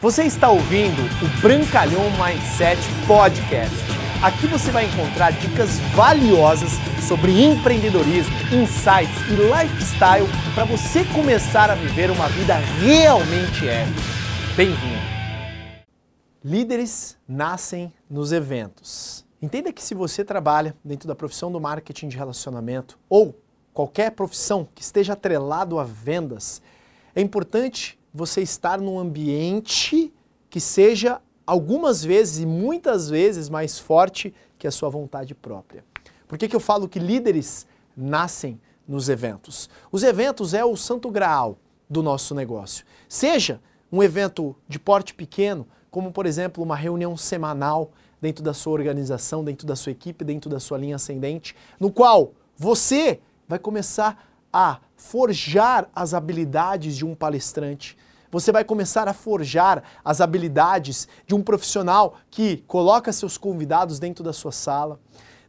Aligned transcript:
Você 0.00 0.22
está 0.22 0.48
ouvindo 0.48 1.02
o 1.02 1.42
Brancalhão 1.42 2.04
Mindset 2.12 2.80
Podcast. 3.04 3.74
Aqui 4.22 4.46
você 4.46 4.70
vai 4.70 4.84
encontrar 4.84 5.32
dicas 5.32 5.80
valiosas 5.92 6.70
sobre 7.08 7.42
empreendedorismo, 7.42 8.32
insights 8.54 9.18
e 9.28 9.34
lifestyle 9.34 10.24
para 10.54 10.64
você 10.66 11.04
começar 11.12 11.68
a 11.68 11.74
viver 11.74 12.12
uma 12.12 12.28
vida 12.28 12.54
realmente 12.80 13.66
épica. 13.66 14.00
Bem-vindo! 14.56 15.02
Líderes 16.44 17.18
nascem 17.26 17.92
nos 18.08 18.30
eventos. 18.30 19.26
Entenda 19.42 19.72
que 19.72 19.82
se 19.82 19.96
você 19.96 20.24
trabalha 20.24 20.76
dentro 20.84 21.08
da 21.08 21.14
profissão 21.16 21.50
do 21.50 21.60
marketing 21.60 22.06
de 22.06 22.16
relacionamento 22.16 22.96
ou 23.08 23.36
qualquer 23.74 24.12
profissão 24.12 24.68
que 24.76 24.80
esteja 24.80 25.14
atrelado 25.14 25.76
a 25.76 25.82
vendas, 25.82 26.62
é 27.16 27.20
importante 27.20 27.98
você 28.18 28.42
estar 28.42 28.80
num 28.80 28.98
ambiente 28.98 30.12
que 30.50 30.60
seja 30.60 31.22
algumas 31.46 32.02
vezes 32.02 32.40
e 32.40 32.46
muitas 32.46 33.08
vezes 33.08 33.48
mais 33.48 33.78
forte 33.78 34.34
que 34.58 34.66
a 34.66 34.72
sua 34.72 34.88
vontade 34.88 35.36
própria. 35.36 35.84
Por 36.26 36.36
que, 36.36 36.48
que 36.48 36.56
eu 36.56 36.60
falo 36.60 36.88
que 36.88 36.98
líderes 36.98 37.64
nascem 37.96 38.60
nos 38.86 39.08
eventos? 39.08 39.70
Os 39.92 40.02
eventos 40.02 40.52
é 40.52 40.64
o 40.64 40.76
santo 40.76 41.10
graal 41.10 41.58
do 41.88 42.02
nosso 42.02 42.34
negócio. 42.34 42.84
Seja 43.08 43.60
um 43.90 44.02
evento 44.02 44.54
de 44.68 44.80
porte 44.80 45.14
pequeno, 45.14 45.66
como 45.88 46.10
por 46.10 46.26
exemplo 46.26 46.62
uma 46.62 46.76
reunião 46.76 47.16
semanal 47.16 47.92
dentro 48.20 48.42
da 48.42 48.52
sua 48.52 48.72
organização, 48.72 49.44
dentro 49.44 49.64
da 49.64 49.76
sua 49.76 49.92
equipe, 49.92 50.24
dentro 50.24 50.50
da 50.50 50.58
sua 50.58 50.76
linha 50.76 50.96
ascendente, 50.96 51.54
no 51.78 51.92
qual 51.92 52.32
você 52.56 53.20
vai 53.46 53.60
começar 53.60 54.28
a 54.52 54.80
forjar 54.96 55.88
as 55.94 56.12
habilidades 56.14 56.96
de 56.96 57.06
um 57.06 57.14
palestrante. 57.14 57.96
Você 58.30 58.52
vai 58.52 58.64
começar 58.64 59.08
a 59.08 59.14
forjar 59.14 59.82
as 60.04 60.20
habilidades 60.20 61.08
de 61.26 61.34
um 61.34 61.42
profissional 61.42 62.16
que 62.30 62.58
coloca 62.66 63.12
seus 63.12 63.38
convidados 63.38 63.98
dentro 63.98 64.22
da 64.22 64.32
sua 64.32 64.52
sala. 64.52 65.00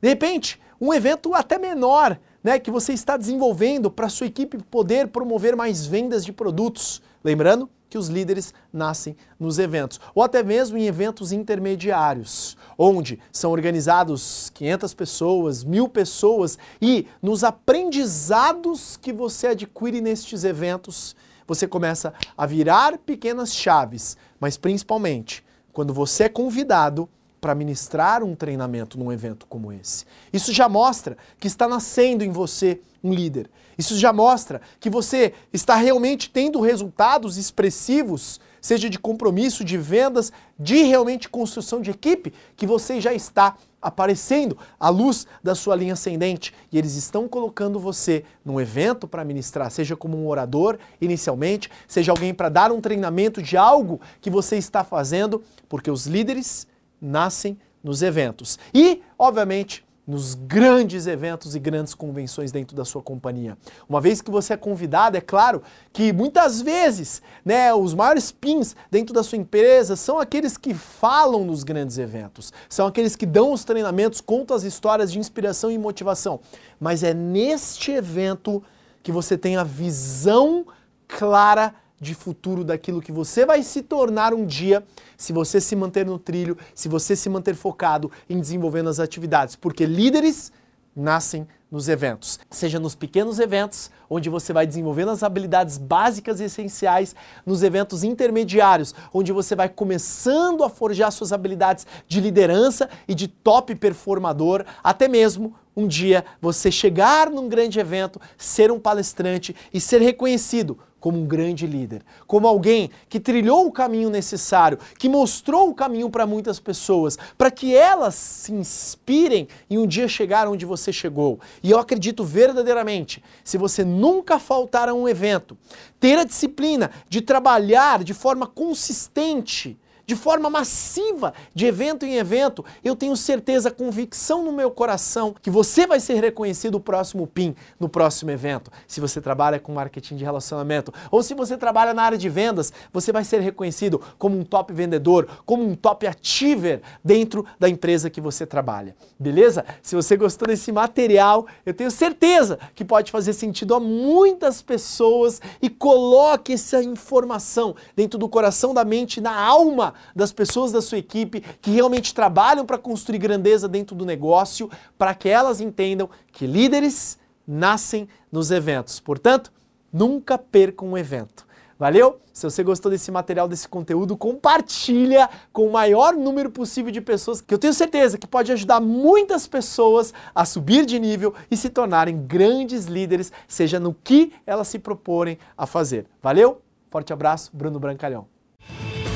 De 0.01 0.07
repente, 0.07 0.59
um 0.79 0.93
evento 0.93 1.33
até 1.33 1.57
menor, 1.57 2.17
né, 2.43 2.57
que 2.57 2.71
você 2.71 2.93
está 2.93 3.17
desenvolvendo 3.17 3.91
para 3.91 4.07
sua 4.07 4.27
equipe 4.27 4.57
poder 4.63 5.09
promover 5.09 5.55
mais 5.55 5.85
vendas 5.85 6.23
de 6.23 6.31
produtos. 6.31 7.01
Lembrando 7.21 7.69
que 7.89 7.97
os 7.97 8.07
líderes 8.07 8.53
nascem 8.71 9.17
nos 9.39 9.57
eventos, 9.57 9.99
ou 10.13 10.21
até 10.23 10.43
mesmo 10.43 10.77
em 10.77 10.85
eventos 10.85 11.31
intermediários, 11.31 12.55
onde 12.77 13.19
são 13.31 13.51
organizados 13.51 14.51
500 14.53 14.93
pessoas, 14.93 15.63
mil 15.63 15.89
pessoas, 15.89 16.57
e 16.79 17.07
nos 17.21 17.43
aprendizados 17.43 18.95
que 18.95 19.11
você 19.11 19.47
adquire 19.47 20.01
nestes 20.01 20.43
eventos, 20.43 21.15
você 21.49 21.67
começa 21.67 22.13
a 22.37 22.45
virar 22.45 22.99
pequenas 22.99 23.55
chaves, 23.55 24.15
mas 24.39 24.55
principalmente 24.55 25.43
quando 25.73 25.93
você 25.93 26.25
é 26.25 26.29
convidado 26.29 27.09
para 27.39 27.55
ministrar 27.55 28.23
um 28.23 28.35
treinamento 28.35 28.97
num 28.97 29.11
evento 29.11 29.45
como 29.47 29.71
esse. 29.71 30.05
Isso 30.31 30.53
já 30.53 30.67
mostra 30.67 31.17
que 31.39 31.47
está 31.47 31.67
nascendo 31.67 32.23
em 32.23 32.31
você 32.31 32.81
um 33.03 33.13
líder. 33.13 33.49
Isso 33.77 33.97
já 33.97 34.11
mostra 34.11 34.61
que 34.79 34.89
você 34.89 35.33
está 35.53 35.75
realmente 35.75 36.29
tendo 36.29 36.59
resultados 36.59 37.37
expressivos, 37.37 38.41
seja 38.59 38.89
de 38.89 38.99
compromisso, 38.99 39.63
de 39.63 39.77
vendas, 39.77 40.33
de 40.59 40.83
realmente 40.83 41.29
construção 41.29 41.81
de 41.81 41.91
equipe, 41.91 42.33
que 42.57 42.67
você 42.67 42.99
já 42.99 43.13
está 43.13 43.55
aparecendo 43.81 44.57
à 44.77 44.89
luz 44.89 45.25
da 45.41 45.55
sua 45.55 45.75
linha 45.75 45.93
ascendente 45.93 46.53
e 46.69 46.77
eles 46.77 46.95
estão 46.95 47.29
colocando 47.29 47.79
você 47.79 48.25
num 48.43 48.59
evento 48.59 49.07
para 49.07 49.23
ministrar, 49.23 49.71
seja 49.71 49.95
como 49.95 50.17
um 50.17 50.27
orador 50.27 50.77
inicialmente, 50.99 51.71
seja 51.87 52.11
alguém 52.11 52.33
para 52.33 52.49
dar 52.49 52.73
um 52.73 52.81
treinamento 52.81 53.41
de 53.41 53.55
algo 53.55 54.01
que 54.19 54.29
você 54.29 54.57
está 54.57 54.83
fazendo, 54.83 55.41
porque 55.69 55.89
os 55.89 56.05
líderes 56.05 56.67
nascem 57.01 57.57
nos 57.83 58.01
eventos. 58.01 58.59
E, 58.73 59.01
obviamente, 59.17 59.85
nos 60.09 60.33
grandes 60.33 61.05
eventos 61.05 61.53
e 61.53 61.59
grandes 61.59 61.93
convenções 61.93 62.51
dentro 62.51 62.75
da 62.75 62.83
sua 62.83 62.99
companhia. 62.99 63.55
Uma 63.87 64.01
vez 64.01 64.21
que 64.21 64.31
você 64.31 64.53
é 64.53 64.57
convidado, 64.57 65.15
é 65.15 65.21
claro 65.21 65.61
que 65.93 66.11
muitas 66.11 66.61
vezes, 66.61 67.21
né, 67.45 67.71
os 67.75 67.93
maiores 67.93 68.31
pins 68.31 68.75
dentro 68.89 69.13
da 69.13 69.21
sua 69.21 69.37
empresa 69.37 69.95
são 69.95 70.17
aqueles 70.17 70.57
que 70.57 70.73
falam 70.73 71.45
nos 71.45 71.63
grandes 71.63 71.99
eventos, 71.99 72.51
são 72.67 72.87
aqueles 72.87 73.15
que 73.15 73.27
dão 73.27 73.53
os 73.53 73.63
treinamentos, 73.63 74.19
contam 74.19 74.57
as 74.57 74.63
histórias 74.63 75.11
de 75.11 75.19
inspiração 75.19 75.69
e 75.69 75.77
motivação. 75.77 76.39
Mas 76.79 77.03
é 77.03 77.13
neste 77.13 77.91
evento 77.91 78.63
que 79.03 79.11
você 79.11 79.37
tem 79.37 79.57
a 79.57 79.63
visão 79.63 80.65
clara 81.07 81.75
de 81.99 82.13
futuro 82.13 82.63
daquilo 82.63 83.01
que 83.01 83.11
você 83.11 83.45
vai 83.45 83.63
se 83.63 83.81
tornar 83.81 84.33
um 84.33 84.45
dia 84.45 84.83
se 85.17 85.33
você 85.33 85.59
se 85.59 85.75
manter 85.75 86.05
no 86.05 86.17
trilho, 86.17 86.57
se 86.73 86.87
você 86.87 87.15
se 87.15 87.29
manter 87.29 87.55
focado 87.55 88.11
em 88.29 88.39
desenvolvendo 88.39 88.89
as 88.89 88.99
atividades, 88.99 89.55
porque 89.55 89.85
líderes 89.85 90.51
nascem 90.95 91.47
nos 91.71 91.87
eventos, 91.87 92.39
seja 92.49 92.79
nos 92.79 92.95
pequenos 92.95 93.39
eventos, 93.39 93.91
onde 94.09 94.27
você 94.27 94.51
vai 94.51 94.65
desenvolvendo 94.65 95.11
as 95.11 95.21
habilidades 95.21 95.77
básicas 95.77 96.39
e 96.39 96.45
essenciais, 96.45 97.15
nos 97.45 97.61
eventos 97.61 98.03
intermediários, 98.03 98.95
onde 99.13 99.31
você 99.31 99.55
vai 99.55 99.69
começando 99.69 100.63
a 100.63 100.69
forjar 100.69 101.11
suas 101.11 101.31
habilidades 101.31 101.85
de 102.07 102.19
liderança 102.19 102.89
e 103.07 103.13
de 103.13 103.27
top 103.27 103.75
performador, 103.75 104.65
até 104.83 105.07
mesmo 105.07 105.53
um 105.79 105.87
dia 105.87 106.25
você 106.41 106.71
chegar 106.71 107.29
num 107.29 107.47
grande 107.47 107.79
evento, 107.79 108.19
ser 108.37 108.71
um 108.71 108.79
palestrante 108.79 109.55
e 109.73 109.79
ser 109.79 110.01
reconhecido 110.01 110.77
como 110.99 111.17
um 111.17 111.25
grande 111.25 111.65
líder, 111.65 112.03
como 112.27 112.47
alguém 112.47 112.91
que 113.07 113.19
trilhou 113.19 113.65
o 113.65 113.71
caminho 113.71 114.09
necessário, 114.09 114.77
que 114.97 115.07
mostrou 115.07 115.69
o 115.69 115.73
caminho 115.73 116.09
para 116.09 116.27
muitas 116.27 116.59
pessoas, 116.59 117.17
para 117.37 117.49
que 117.49 117.75
elas 117.75 118.15
se 118.15 118.51
inspirem 118.51 119.47
em 119.69 119.77
um 119.77 119.87
dia 119.87 120.07
chegar 120.07 120.47
onde 120.47 120.65
você 120.65 120.91
chegou. 120.91 121.39
E 121.63 121.71
eu 121.71 121.79
acredito 121.79 122.23
verdadeiramente, 122.23 123.23
se 123.43 123.57
você 123.57 123.83
nunca 123.83 124.37
faltar 124.39 124.89
a 124.89 124.93
um 124.93 125.07
evento, 125.07 125.57
ter 125.99 126.19
a 126.19 126.25
disciplina 126.25 126.91
de 127.07 127.21
trabalhar 127.21 128.03
de 128.03 128.13
forma 128.13 128.45
consistente, 128.45 129.77
de 130.09 130.15
forma 130.15 130.49
massiva, 130.49 131.35
de 131.53 131.67
evento 131.67 132.03
em 132.03 132.15
evento, 132.15 132.65
eu 132.83 132.95
tenho 132.95 133.15
certeza, 133.15 133.69
convicção 133.69 134.43
no 134.43 134.51
meu 134.51 134.71
coração 134.71 135.35
que 135.39 135.51
você 135.51 135.85
vai 135.85 135.99
ser 135.99 136.15
reconhecido 136.19 136.73
o 136.73 136.79
próximo 136.79 137.27
PIN 137.27 137.55
no 137.79 137.87
próximo 137.87 138.31
evento. 138.31 138.71
Se 138.87 138.99
você 138.99 139.21
trabalha 139.21 139.59
com 139.59 139.71
marketing 139.71 140.15
de 140.15 140.23
relacionamento 140.23 140.91
ou 141.11 141.21
se 141.21 141.35
você 141.35 141.55
trabalha 141.55 141.93
na 141.93 142.01
área 142.01 142.17
de 142.17 142.27
vendas, 142.27 142.73
você 142.91 143.11
vai 143.11 143.23
ser 143.23 143.39
reconhecido 143.39 144.01
como 144.17 144.35
um 144.35 144.43
top 144.43 144.73
vendedor, 144.73 145.27
como 145.45 145.63
um 145.63 145.75
top 145.75 146.07
achiever 146.07 146.81
dentro 147.05 147.45
da 147.59 147.69
empresa 147.69 148.09
que 148.09 148.19
você 148.19 148.47
trabalha. 148.47 148.95
Beleza? 149.19 149.63
Se 149.79 149.95
você 149.95 150.17
gostou 150.17 150.47
desse 150.47 150.71
material, 150.71 151.45
eu 151.63 151.73
tenho 151.73 151.91
certeza 151.91 152.57
que 152.73 152.83
pode 152.83 153.11
fazer 153.11 153.33
sentido 153.33 153.75
a 153.75 153.79
muitas 153.79 154.59
pessoas 154.59 155.39
e 155.61 155.69
coloque 155.69 156.53
essa 156.53 156.81
informação 156.81 157.75
dentro 157.95 158.17
do 158.17 158.27
coração, 158.27 158.73
da 158.73 158.83
mente, 158.83 159.21
na 159.21 159.39
alma 159.39 159.98
das 160.15 160.31
pessoas 160.31 160.71
da 160.71 160.81
sua 160.81 160.97
equipe 160.97 161.41
que 161.61 161.71
realmente 161.71 162.13
trabalham 162.13 162.65
para 162.65 162.77
construir 162.77 163.19
grandeza 163.19 163.67
dentro 163.67 163.95
do 163.95 164.05
negócio, 164.05 164.69
para 164.97 165.13
que 165.13 165.29
elas 165.29 165.61
entendam 165.61 166.09
que 166.31 166.47
líderes 166.47 167.17
nascem 167.47 168.07
nos 168.31 168.51
eventos. 168.51 168.99
Portanto, 168.99 169.51
nunca 169.91 170.37
percam 170.37 170.89
um 170.89 170.97
evento. 170.97 171.47
Valeu? 171.79 172.19
Se 172.33 172.43
você 172.43 172.61
gostou 172.61 172.91
desse 172.91 173.09
material, 173.09 173.47
desse 173.47 173.65
conteúdo, 173.67 174.17
compartilha 174.17 175.29
com 175.53 175.65
o 175.65 175.71
maior 175.71 176.13
número 176.13 176.51
possível 176.51 176.91
de 176.91 176.99
pessoas, 176.99 177.39
que 177.39 177.53
eu 177.53 177.57
tenho 177.57 177.73
certeza 177.73 178.17
que 178.17 178.27
pode 178.27 178.51
ajudar 178.51 178.81
muitas 178.81 179.47
pessoas 179.47 180.13
a 180.35 180.43
subir 180.43 180.85
de 180.85 180.99
nível 180.99 181.33
e 181.49 181.55
se 181.55 181.69
tornarem 181.69 182.21
grandes 182.27 182.85
líderes, 182.85 183.31
seja 183.47 183.79
no 183.79 183.93
que 183.93 184.33
elas 184.45 184.67
se 184.67 184.77
proporem 184.77 185.37
a 185.57 185.65
fazer. 185.65 186.05
Valeu? 186.21 186.61
Forte 186.91 187.13
abraço, 187.13 187.49
Bruno 187.53 187.79
Brancalhão. 187.79 188.38